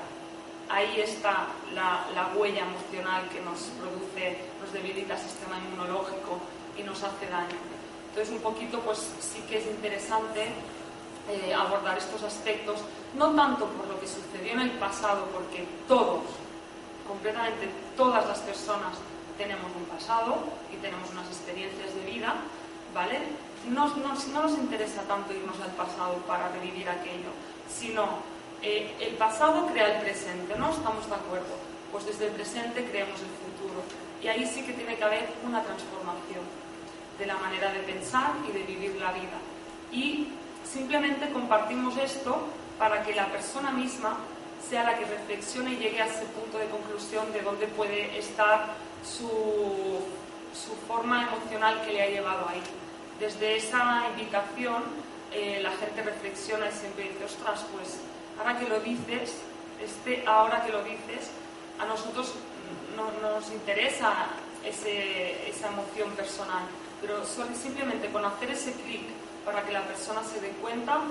[0.70, 6.40] Ahí está la, la huella emocional que nos produce, nos debilita el sistema inmunológico
[6.78, 7.58] y nos hace daño.
[8.10, 10.54] Entonces, un poquito, pues sí que es interesante
[11.30, 12.80] eh, abordar estos aspectos,
[13.16, 16.22] no tanto por lo que sucedió en el pasado, porque todos,
[17.08, 18.98] completamente todas las personas
[19.38, 20.36] tenemos un pasado
[20.72, 22.36] y tenemos unas experiencias de vida,
[22.94, 23.20] ¿vale?
[23.70, 27.30] No, no- no nos interesa tanto irnos al pasado para revivir aquello,
[27.70, 28.06] sino
[28.62, 30.72] eh, el pasado crea el presente, ¿no?
[30.72, 31.56] ¿Estamos de acuerdo?
[31.92, 33.82] Pues desde el presente creamos el futuro.
[34.22, 36.44] Y ahí sí que tiene que haber una transformación
[37.20, 39.38] de la manera de pensar y de vivir la vida.
[39.92, 40.28] Y
[40.74, 42.38] simplemente compartimos esto
[42.80, 44.18] para que la persona misma
[44.70, 48.68] sea la que reflexione y llegue a ese punto de conclusión de dónde puede estar
[49.06, 49.30] su,
[50.54, 52.62] su forma emocional que le ha llevado ahí.
[53.20, 54.84] Desde esa invitación,
[55.34, 58.00] eh, la gente reflexiona y siempre dice, ostras, pues
[58.40, 59.36] ahora que lo dices,
[59.84, 61.30] este ahora que lo dices,
[61.80, 62.34] a nosotros
[62.96, 64.14] no nos interesa
[64.66, 66.64] ese- esa emoción personal,
[67.02, 69.02] pero solo- simplemente con hacer ese clic
[69.46, 71.02] para que la persona se dé cuenta,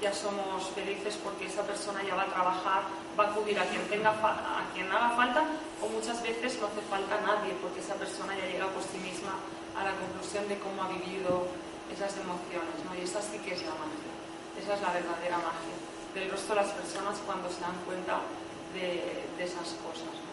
[0.00, 2.82] ya somos felices porque esa persona ya va a trabajar,
[3.18, 5.44] va a acudir a quien, tenga a quien haga falta
[5.80, 8.98] o muchas veces no hace falta a nadie porque esa persona ya llega por sí
[8.98, 9.38] misma
[9.76, 11.46] a la conclusión de cómo ha vivido
[11.92, 12.92] esas emociones, ¿no?
[12.98, 14.12] Y esa sí que es la magia,
[14.60, 15.76] esa es la verdadera magia
[16.14, 18.20] del resto de las personas cuando se dan cuenta
[18.74, 20.32] de, de esas cosas, ¿no?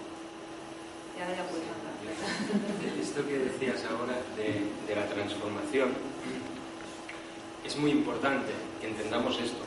[1.15, 1.95] Y ahora ya puedes hablar.
[3.01, 5.93] Esto que decías ahora de, de la transformación
[7.65, 9.63] es muy importante que entendamos esto,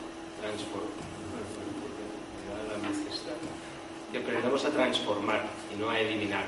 [4.11, 6.45] que aprendamos a transformar y no a eliminar.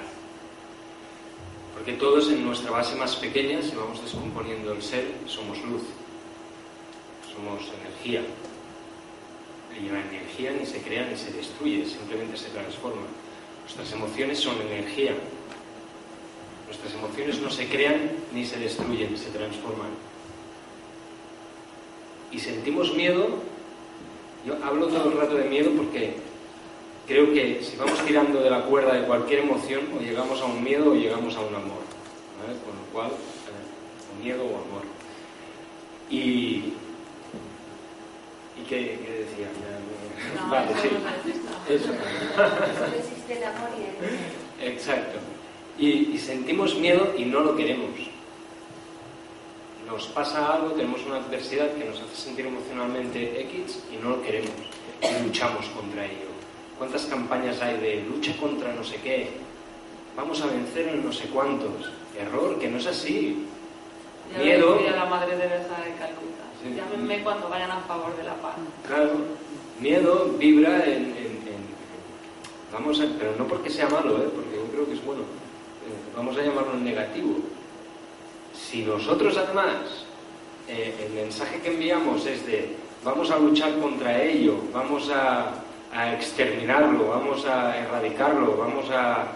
[1.73, 5.83] Porque todos en nuestra base más pequeña, si vamos descomponiendo el ser, somos luz,
[7.33, 8.21] somos energía.
[9.79, 13.03] Y la energía ni se crea ni se destruye, simplemente se transforma.
[13.63, 15.13] Nuestras emociones son energía,
[16.67, 19.89] Nuestras emociones no se crean ni se destruyen, se transforman.
[22.31, 23.27] Y sentimos miedo,
[24.45, 26.15] yo hablo todo el rato de miedo porque
[27.07, 30.63] creo que si vamos tirando de la cuerda de cualquier emoción, o llegamos a un
[30.63, 31.81] miedo o llegamos a un amor.
[32.41, 32.59] ¿vale?
[32.65, 34.83] Con lo cual, eh, o miedo o amor.
[36.09, 36.73] Y.
[38.59, 39.47] ¿Y qué, qué decía?
[40.35, 40.89] No, vale, sí.
[41.69, 41.85] Eso.
[41.85, 44.73] Solo existe el amor y el miedo.
[44.73, 45.19] Exacto.
[45.77, 47.91] Y, y sentimos miedo y no lo queremos.
[49.87, 54.21] Nos pasa algo, tenemos una adversidad que nos hace sentir emocionalmente X y no lo
[54.21, 54.51] queremos.
[55.01, 56.27] Y luchamos contra ello.
[56.77, 59.29] ¿Cuántas campañas hay de lucha contra no sé qué?
[60.15, 61.89] Vamos a vencer en no sé cuántos.
[62.19, 63.45] Error, que no es así.
[64.33, 64.73] Ya Miedo.
[64.75, 66.43] decía la madre Teresa de Calcuta.
[66.61, 66.73] Sí.
[66.75, 68.55] Llámenme cuando vayan a favor de la paz.
[68.85, 69.11] Claro,
[69.79, 71.05] miedo vibra en...
[71.05, 71.67] en- en-
[72.73, 74.29] vamos a, pero no porque sea malo, ¿eh?
[74.35, 75.21] porque yo creo que es bueno.
[75.21, 77.35] Eh, vamos a llamarlo en negativo.
[78.57, 80.05] Si nosotros además
[80.67, 85.63] eh, el mensaje que enviamos es de vamos a luchar contra ello, vamos a,
[86.13, 89.27] exterminarlo, vamos a erradicarlo, vamos a, a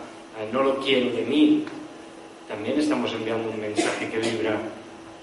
[0.51, 1.65] no lo quiero de mí,
[2.47, 4.59] también estamos enviando un mensaje que vibra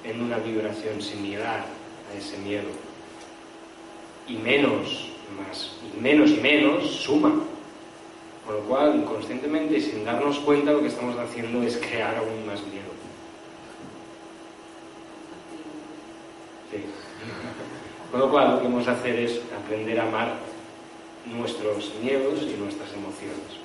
[0.03, 1.65] en una vibración similar
[2.11, 2.71] a ese miedo
[4.27, 7.35] y menos, más, y menos y menos suma.
[8.47, 12.47] Con lo cual, inconscientemente y sin darnos cuenta, lo que estamos haciendo es crear aún
[12.47, 12.99] más miedo.
[18.11, 20.35] Con lo cual, lo que vamos a hacer es aprender a amar
[21.27, 23.59] nuestros miedos y nuestras emociones.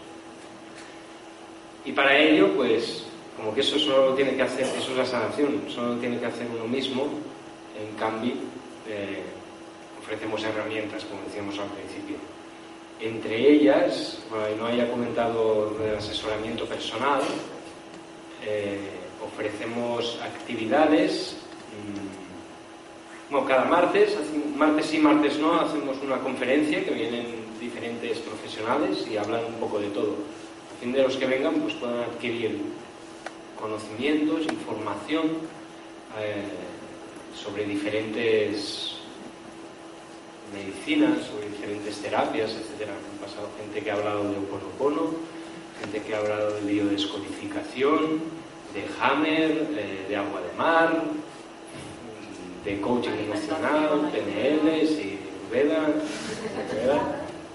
[1.86, 3.06] Y para ello, pues,
[3.38, 6.19] como que eso solo lo tiene que hacer, eso es la sanación, solo lo tiene
[6.19, 7.08] que hacer uno mismo,
[7.79, 8.34] en cambio,
[8.88, 9.23] eh,
[10.01, 12.17] ofrecemos herramientas, como decíamos al principio.
[12.99, 14.19] Entre ellas,
[14.58, 17.21] no haya comentado el asesoramiento personal,
[18.45, 18.79] eh,
[19.25, 21.38] ofrecemos actividades.
[21.73, 22.22] mm,
[23.34, 24.15] Bueno, cada martes,
[24.56, 27.26] martes sí, martes no, hacemos una conferencia que vienen
[27.60, 30.17] diferentes profesionales y hablan un poco de todo.
[30.72, 32.62] A fin de los que vengan, pues puedan adquirir
[33.60, 35.32] conocimientos, información
[36.19, 36.43] eh,
[37.34, 38.98] sobre diferentes
[40.54, 42.91] medicinas, sobre diferentes terapias, etcétera.
[42.93, 45.10] Han pasado gente que ha hablado de Oponopono,
[45.82, 48.22] gente que ha hablado de biodescodificación,
[48.76, 51.02] de Hammer, eh, de agua de mar,
[52.63, 55.19] de coaching emocional, PNL, y
[55.52, 55.88] Veda.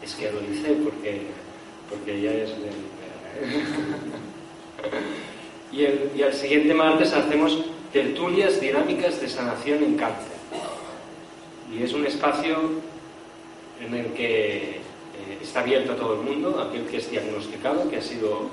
[0.03, 1.23] Es que lo dice porque,
[1.91, 2.71] porque ya es de
[5.73, 7.59] y, el, y al siguiente martes hacemos
[7.93, 10.39] tertulias dinámicas de sanación en cáncer.
[11.73, 12.57] Y es un espacio
[13.81, 17.99] en el que eh, está abierto a todo el mundo, aquel que es diagnosticado, que
[17.99, 18.51] ha sido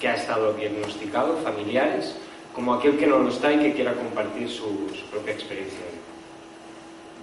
[0.00, 2.16] que ha estado diagnosticado, familiares,
[2.54, 5.80] como aquel que no lo está y que quiera compartir su, su propia experiencia.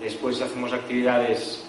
[0.01, 1.65] Después hacemos actividades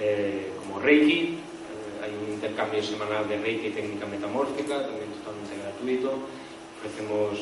[0.00, 5.54] eh, como Reiki, eh, hay un intercambio semanal de Reiki y técnica metamórfica, también totalmente
[5.62, 6.12] gratuito.
[6.78, 7.38] Ofrecemos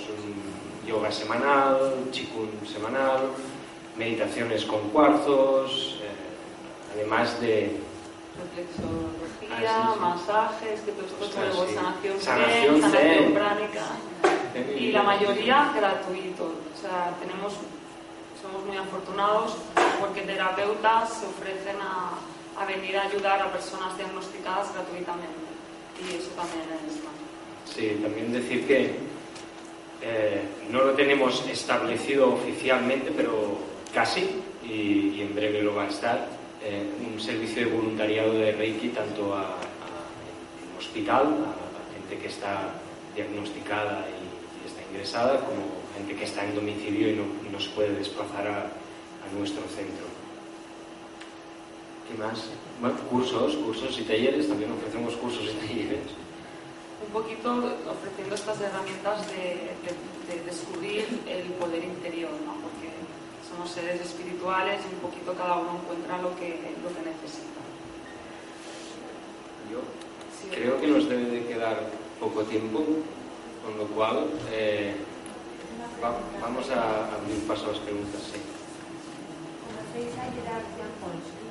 [0.87, 3.29] yoga semanal, chikun semanal,
[3.97, 7.77] meditaciones con cuarzos, eh, además de
[8.33, 10.01] Reflexología, Ah, sí, sí.
[10.01, 11.25] masajes, que todo esto
[11.69, 13.83] es sanación, Sanación zen, sanación pránica.
[14.79, 16.45] Y la mayoría gratuito.
[16.45, 17.55] O sea, tenemos,
[18.41, 19.57] somos muy afortunados
[20.01, 22.13] porque terapeutas se ofrecen a,
[22.61, 25.43] a venir a ayudar a personas diagnosticadas gratuitamente.
[26.01, 27.73] Y eso también es.
[27.75, 28.97] Sí, también decir que
[30.03, 33.57] eh, no lo tenemos establecido oficialmente, pero
[33.95, 34.29] casi,
[34.65, 36.27] y, y en breve lo va a estar,
[36.63, 42.29] eh, un servicio de voluntariado de Reiki tanto a, a- en hospital, a, gente que
[42.29, 42.71] está
[43.15, 44.22] diagnosticada y,
[44.97, 45.63] ingresada, como
[45.97, 49.63] gente que está en domicilio y no, y no se puede desplazar a, a nuestro
[49.75, 50.05] centro.
[52.09, 52.45] ¿Qué más?
[52.81, 56.13] Bueno, cursos, cursos y talleres, también ofrecemos cursos y talleres.
[57.07, 57.51] un poquito
[57.89, 62.55] ofreciendo estas herramientas de, de- de descubrir el poder interior, ¿no?
[62.63, 62.89] porque
[63.49, 67.61] somos seres espirituales y un poquito cada uno encuentra lo que, lo que necesita.
[69.71, 69.81] Yo
[70.41, 70.49] Sí.
[70.51, 71.81] creo que nos debe de quedar
[72.21, 72.83] poco tiempo,
[73.65, 74.97] con lo cual eh,
[76.03, 78.21] va- vamos a abrir paso a las preguntas.
[78.33, 78.41] Sí.
[79.63, 81.47] ¿Conocéis a Gerard Jampolsky?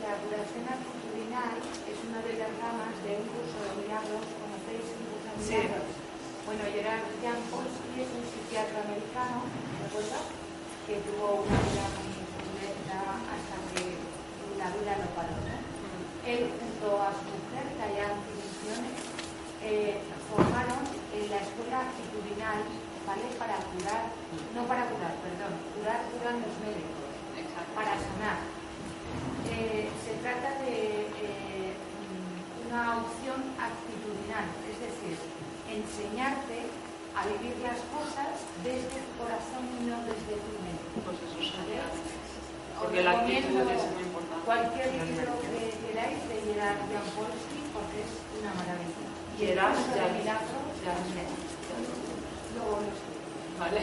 [0.00, 4.24] La curación actitudinal es una de las ramas de un curso de milagros.
[4.40, 5.54] ¿Conocéis un curso de Sí.
[5.60, 5.90] milagros?
[6.46, 10.18] Bueno, Gerard Jampolsky es un psiquiatra americano, ¿de acuerdo?
[10.88, 12.98] Que tuvo una vida muy turbulenta
[13.30, 13.82] hasta que
[14.58, 15.58] la vida lo paró, ¿no?
[16.26, 18.99] Él junto a su mujer, Diane Misiones,
[19.62, 22.64] eh, formaron en la escuela actitudinal,
[23.06, 23.26] ¿vale?
[23.38, 24.08] Para curar,
[24.54, 27.10] no para curar, perdón, curar curan los médicos,
[27.74, 28.40] para sanar.
[29.50, 31.74] Eh, se trata de eh,
[32.68, 35.18] una opción actitudinal, es decir,
[35.68, 36.70] enseñarte
[37.18, 40.88] a vivir las cosas desde el corazón y no desde tu mente.
[41.04, 41.36] Pues eso.
[41.36, 44.46] Os Porque la actitud es muy importante.
[44.46, 49.09] Cualquier libro que queráis de Gerard Jampolsky porque es una maravilla.
[49.40, 51.26] Y el Gerard curso de Jan- milagros Jan- también.
[52.54, 53.24] Luego lo escribo.
[53.58, 53.80] Vale.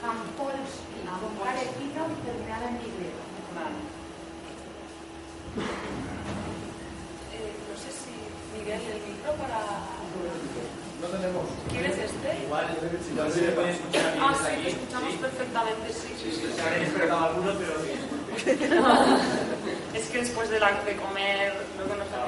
[0.00, 1.02] Jampolsky.
[1.42, 2.90] parecido terminado en Y.
[3.58, 3.78] Vale.
[7.34, 8.14] Eh, no sé si
[8.54, 9.60] Miguel, el micro para.
[11.02, 11.44] No tenemos.
[11.70, 12.28] ¿Quieres este?
[12.46, 12.66] Igual,
[13.10, 14.62] igual se le puede escuchar bien Ah, sí, aquí.
[14.62, 16.08] te escuchamos perfectamente, sí.
[16.22, 17.98] Sí, sí, se habrían despertado algunos, pero bien.
[19.94, 22.24] Es que después de, la, de comer, lo que nos ha.
[22.24, 22.26] A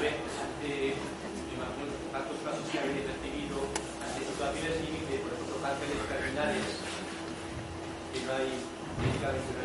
[0.00, 0.94] ver, ante
[1.46, 3.56] me imagino, tantos casos que habéis recibido,
[4.66, 6.66] situaciones límite, por ejemplo, cánceres terminales,
[8.12, 8.50] que no hay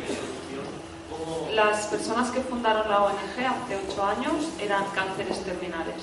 [0.06, 0.66] solución,
[1.10, 6.02] ¿cómo, Las personas que fundaron la ONG hace ocho años eran cánceres terminales.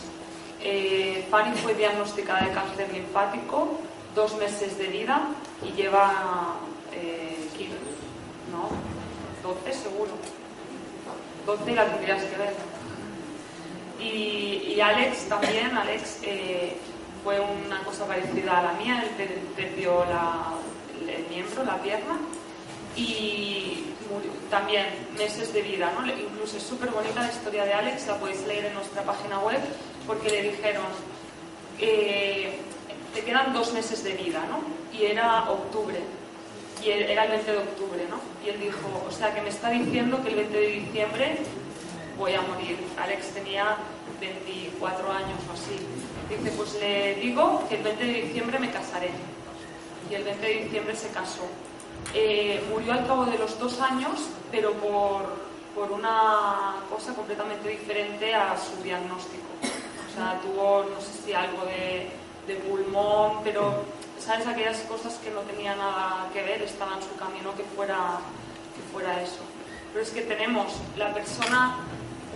[0.62, 3.80] Eh, Fanny fue diagnosticada de cáncer linfático,
[4.16, 5.30] dos meses de vida
[5.64, 6.58] y lleva
[6.91, 7.74] eh, 15,
[8.52, 8.70] ¿no?
[9.47, 10.12] 12 seguro.
[11.45, 12.54] 12 la tendrías que ver.
[14.00, 16.78] Y, y Alex también, Alex eh,
[17.24, 22.17] fue una cosa parecida a la mía, él per- perdió el miembro, la pierna,
[22.95, 24.86] y murió- también
[25.17, 26.05] meses de vida, ¿no?
[26.07, 29.59] Incluso es súper bonita la historia de Alex, la podéis leer en nuestra página web,
[30.07, 30.86] porque le dijeron,
[31.80, 32.59] eh,
[33.13, 34.61] te quedan dos meses de vida, ¿no?
[34.97, 35.99] Y era octubre,
[36.84, 38.20] y era el 20 de octubre, ¿no?
[38.45, 41.38] Y él dijo, o sea, que me está diciendo que el 20 de diciembre
[42.17, 42.78] voy a morir.
[43.01, 43.78] Alex tenía
[44.20, 45.76] 24 años o así.
[46.30, 49.10] Dice, pues le digo que el 20 de diciembre me casaré.
[50.10, 51.48] Y el 20 de diciembre se casó.
[52.14, 55.24] Eh, murió al cabo de los dos años, pero por,
[55.74, 59.48] por una cosa completamente diferente a su diagnóstico.
[59.64, 62.10] O sea, tuvo, no sé si algo de,
[62.48, 63.84] de pulmón, pero,
[64.20, 64.46] ¿sabes?
[64.46, 68.20] Aquellas cosas que no tenían nada que ver, estaban en su camino que fuera,
[68.76, 69.42] que fuera eso.
[69.94, 71.78] Pero es que tenemos la persona,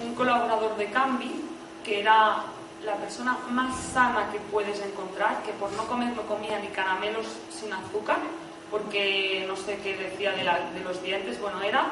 [0.04, 1.44] un colaborador de Cambi,
[1.84, 2.46] que era
[2.86, 7.28] la persona más sana que puedes encontrar, que por no comer no comía ni caramelos
[7.52, 8.18] sin azúcar,
[8.70, 10.44] porque no sé qué decía de,
[10.84, 11.88] los dientes, bueno, era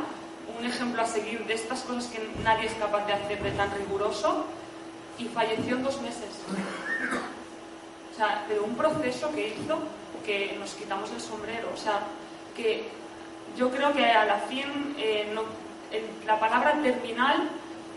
[0.59, 3.71] un ejemplo a seguir de estas cosas que nadie es capaz de hacer de tan
[3.75, 4.45] riguroso,
[5.17, 6.29] y falleció en dos meses.
[8.11, 9.79] O sea, pero un proceso que hizo
[10.25, 11.69] que nos quitamos el sombrero.
[11.73, 12.01] O sea,
[12.55, 12.89] que
[13.57, 15.33] yo creo que a la fin eh,
[16.25, 17.49] la palabra terminal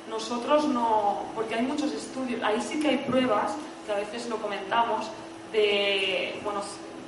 [0.08, 3.52] nosotros no, porque hay muchos estudios, ahí sí que hay pruebas,
[3.86, 5.06] que a veces lo comentamos,
[5.52, 6.60] de, bueno,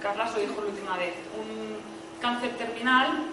[0.02, 1.76] Carlas lo dijo la última vez, un
[2.20, 3.24] cáncer terminal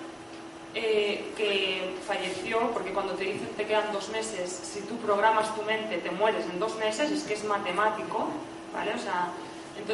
[0.75, 5.61] eh, que falleció, porque cuando te dicen te quedan dos meses, si tú programas tu
[5.63, 8.27] mente te mueres en dos meses, es que es matemático,
[8.73, 8.93] ¿vale?
[8.95, 9.29] O sea,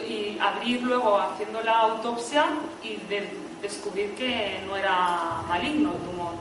[0.07, 2.45] y abrir luego haciendo la autopsia
[2.83, 3.29] y de-
[3.61, 6.33] descubrir que no era maligno el tumor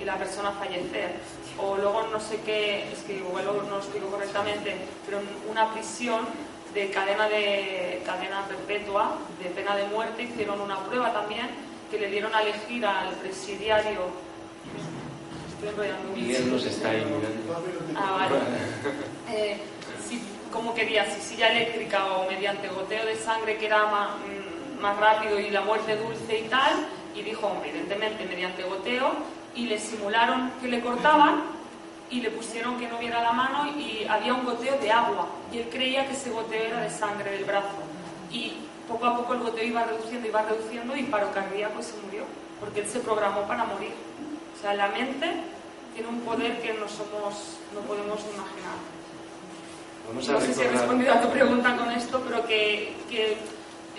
[0.00, 1.14] y la persona fallecer.
[1.58, 4.74] O luego no sé qué, es que igual no lo explico correctamente,
[5.06, 6.26] pero una prisión
[6.74, 11.48] de cadena de cadena perpetua, de pena de muerte, hicieron una prueba también
[11.90, 14.00] que le dieron a elegir al presidiario.
[15.54, 16.12] Estoy enrollando.
[16.16, 16.90] Miguel nos está.
[17.96, 18.36] Ah, vale.
[19.32, 19.56] Eh,
[20.06, 20.20] si,
[20.52, 21.04] ¿Cómo quería?
[21.10, 25.48] Si silla eléctrica o mediante goteo de sangre que era ma- mm, más, rápido y
[25.50, 26.86] la muerte dulce y tal.
[27.14, 29.12] Y dijo, evidentemente, mediante goteo.
[29.54, 31.42] Y le simularon que le cortaban
[32.10, 35.26] y le pusieron que no viera la mano y había un goteo de agua.
[35.52, 37.68] Y él creía que ese goteo era de sangre del brazo.
[38.30, 38.54] Y
[38.88, 42.24] poco a poco el goteo iba reduciendo, iba reduciendo y paro cardíaco y se murió.
[42.60, 43.92] Porque él se programó para morir.
[44.56, 45.30] O sea, la mente
[45.94, 48.76] tiene un poder que no somos, no podemos imaginar.
[50.08, 50.80] Vamos a No sé si he recordar.
[50.80, 53.32] respondido a tu pregunta con esto, pero que, que,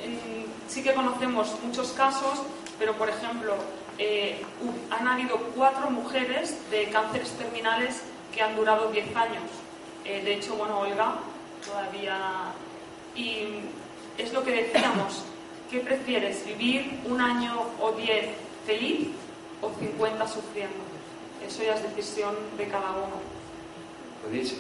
[0.03, 2.41] en- sí que conocemos muchos casos,
[2.78, 3.56] pero por ejemplo,
[3.98, 4.41] eh,
[4.89, 8.02] han habido cuatro mujeres de cánceres terminales
[8.34, 9.43] que han durado 10 años.
[10.04, 11.16] Eh, de hecho, bueno, Olga
[11.66, 12.18] todavía...
[13.16, 13.48] Y
[14.18, 15.24] es lo que decíamos,
[15.72, 16.46] ¿qué prefieres?
[16.46, 18.26] ¿Vivir un año o 10
[18.66, 19.08] feliz
[19.62, 20.76] o 50 sufriendo?
[21.46, 23.22] Eso ya es decisión de cada uno.
[24.24, 24.56] Podéis,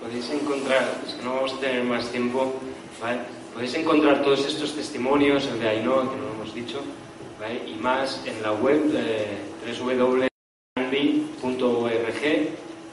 [0.00, 2.54] podéis encontrar, es que no vamos a tener más tiempo,
[3.00, 3.20] ¿vale?
[3.52, 6.80] Podéis encontrar todos estos testimonios, el de Ainhoa, que no lo hemos dicho,
[7.40, 7.62] ¿vale?
[7.66, 9.38] y más en la web eh,
[9.80, 10.28] www.cambi.org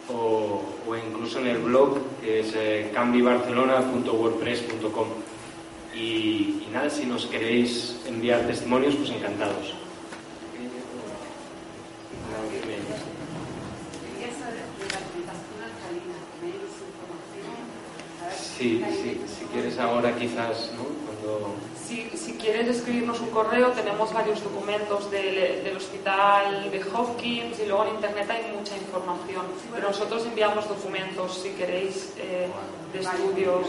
[0.09, 5.07] o, o incluso en el blog que es eh, cambibarcelona.wordpress.com.
[5.93, 9.73] Y, y nada, si nos queréis enviar testimonios, pues encantados.
[18.57, 20.85] Sí, sí, si quieres ahora quizás, ¿no?
[21.05, 21.66] Cuando...
[21.87, 27.65] Si, si quieres escribirnos un correo, tenemos varios documentos del, del hospital de Hopkins y
[27.65, 29.45] luego en internet hay mucha información.
[29.73, 32.47] Pero nosotros enviamos documentos, si queréis, eh,
[32.91, 33.67] de estudios.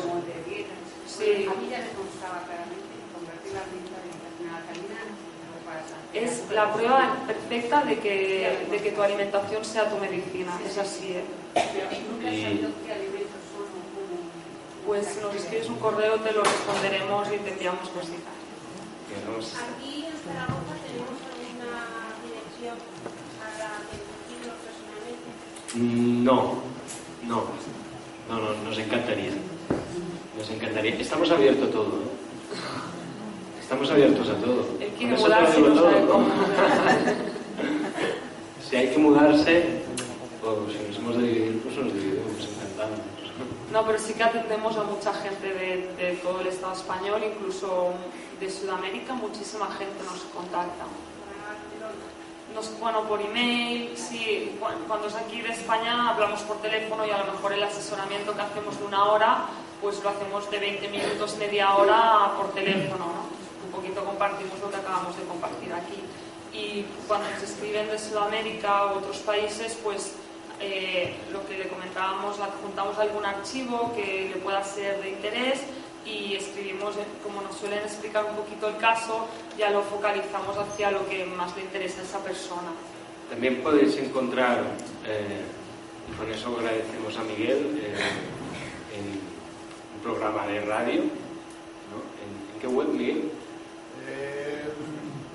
[1.07, 1.47] Sí.
[1.47, 5.01] A mí ya me constaba claramente que convertir la alimentación alcalina
[5.47, 5.95] no pasa.
[6.13, 10.59] Es la prueba perfecta de que, de que tu alimentación sea tu medicina.
[10.67, 11.25] Es así, ¿eh?
[11.55, 14.27] Pero nunca he Y- sabido qué alimentos son o cómo.
[14.89, 18.33] Pues nos escribes un correo te lo responderemos y te enviamos cositas.
[19.07, 22.73] que Aquí en Zaragoza tenemos alguna dirección
[23.37, 25.29] para dirigirnos personalmente.
[26.25, 26.65] No,
[27.29, 27.53] no,
[28.31, 29.33] no, no, nos encantaría.
[30.39, 30.95] Nos encantaría.
[30.95, 31.89] Estamos abiertos a todo.
[31.89, 32.09] ¿eh?
[33.61, 34.63] Estamos abiertos a todo.
[34.79, 36.11] Te lo mudarse no sabe todo.
[36.11, 36.29] cómo.
[38.67, 39.83] si hay que mudarse,
[40.43, 43.18] o si nos hemos de dividir, pues nos dividimos, encantados.
[43.73, 47.93] No, pero sí que atendemos a mucha gente de, todo el Estado español, incluso
[48.41, 50.85] de Sudamérica, muchísima gente nos contacta.
[52.55, 57.11] Nos, bueno, por email, sí, cu- cuando es aquí de España hablamos por teléfono y
[57.11, 59.45] a lo mejor el asesoramiento que hacemos de una hora,
[59.83, 63.67] pues lo hacemos de 20 minutos, media hora por teléfono, ¿no?
[63.67, 66.03] Un poquito compartimos lo que acabamos de compartir aquí.
[66.55, 70.15] y cuando nos escriben de Sudamérica u otros países, pues
[70.61, 75.61] eh, lo que le comentábamos, adjuntamos algún archivo que le pueda ser de interés
[76.05, 79.27] y escribimos, eh, como nos suelen explicar un poquito el caso,
[79.59, 82.73] ya lo focalizamos hacia lo que más le interesa a esa persona.
[83.31, 84.65] También podéis encontrar,
[85.07, 85.43] eh,
[86.11, 87.95] y con eso agradecemos a Miguel, eh,
[88.97, 89.05] en
[89.97, 91.03] un programa de radio.
[91.03, 91.99] ¿no?
[92.23, 93.31] ¿En, en qué web, Miguel?
[94.09, 94.65] Eh,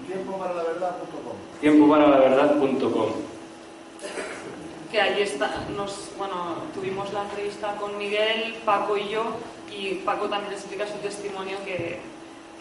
[0.08, 1.38] tiempo para la verdad.com.
[1.62, 3.33] TiempoparalaVerdad.com.
[4.94, 9.24] que ahí está, nos, bueno, tuvimos la entrevista con Miguel, Paco y yo,
[9.76, 12.00] y Paco también explica su testimonio que,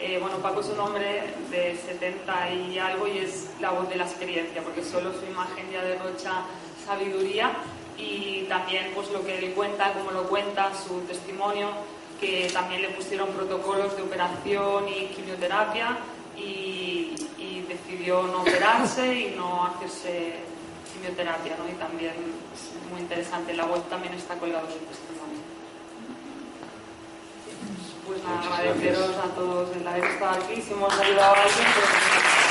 [0.00, 3.96] eh, bueno, Paco es un hombre de 70 y algo y es la voz de
[3.96, 6.44] la experiencia, porque solo su imagen ya derrocha
[6.86, 7.52] sabiduría
[7.98, 11.68] y también pues lo que él cuenta, cómo lo cuenta, su testimonio,
[12.18, 15.98] que también le pusieron protocolos de operación y quimioterapia
[16.34, 20.50] y, y decidió no operarse y no hacerse
[21.02, 21.68] quimioterapia, ¿no?
[21.68, 22.14] Y también
[22.54, 25.40] es muy interesante, la web también está colgado su testimonio.
[28.06, 32.41] Pues nada, agradeceros a todos el haber estado aquí, si hemos ayudado a alguien, pues